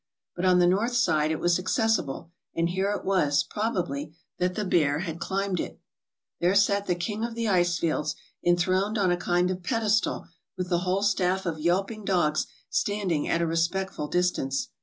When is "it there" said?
5.59-6.55